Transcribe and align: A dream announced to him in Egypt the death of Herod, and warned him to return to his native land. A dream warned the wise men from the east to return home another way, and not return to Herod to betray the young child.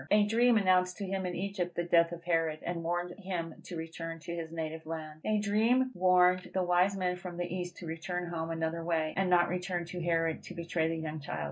A 0.09 0.25
dream 0.25 0.57
announced 0.57 0.97
to 0.97 1.05
him 1.05 1.27
in 1.27 1.35
Egypt 1.35 1.75
the 1.75 1.83
death 1.83 2.11
of 2.11 2.23
Herod, 2.23 2.57
and 2.63 2.81
warned 2.81 3.13
him 3.19 3.53
to 3.65 3.75
return 3.77 4.17
to 4.21 4.33
his 4.33 4.51
native 4.51 4.87
land. 4.87 5.21
A 5.23 5.37
dream 5.39 5.91
warned 5.93 6.49
the 6.55 6.63
wise 6.63 6.97
men 6.97 7.17
from 7.17 7.37
the 7.37 7.45
east 7.45 7.77
to 7.77 7.85
return 7.85 8.27
home 8.31 8.49
another 8.49 8.83
way, 8.83 9.13
and 9.15 9.29
not 9.29 9.47
return 9.47 9.85
to 9.85 10.01
Herod 10.01 10.41
to 10.45 10.55
betray 10.55 10.87
the 10.87 10.95
young 10.95 11.19
child. 11.19 11.39